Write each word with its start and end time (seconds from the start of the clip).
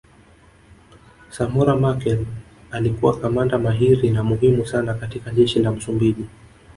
Samora 1.29 1.75
Machel 1.75 2.25
alikuwa 2.71 3.19
kamanda 3.19 3.57
mahiri 3.59 4.09
na 4.09 4.23
muhimu 4.23 4.65
sana 4.65 4.93
katika 4.93 5.31
jeshi 5.31 5.59
la 5.59 5.71
Msumbiji 5.71 6.25